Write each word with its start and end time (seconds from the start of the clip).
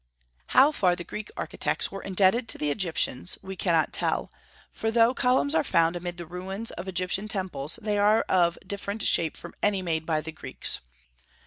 How 0.47 0.71
far 0.71 0.95
the 0.95 1.03
Greek 1.03 1.29
architects 1.37 1.91
were 1.91 2.01
indebted 2.01 2.47
to 2.47 2.57
the 2.57 2.71
Egyptian 2.71 3.27
we 3.43 3.55
cannot 3.55 3.93
tell, 3.93 4.31
for 4.71 4.89
though 4.89 5.13
columns 5.13 5.53
are 5.53 5.63
found 5.63 5.95
amid 5.95 6.17
the 6.17 6.25
ruins 6.25 6.71
of 6.71 6.85
the 6.85 6.89
Egyptian 6.89 7.27
temples, 7.27 7.77
they 7.83 7.99
are 7.99 8.21
of 8.21 8.57
different 8.65 9.03
shape 9.05 9.37
from 9.37 9.53
any 9.61 9.83
made 9.83 10.07
by 10.07 10.19
the 10.19 10.31
Greeks. 10.31 10.79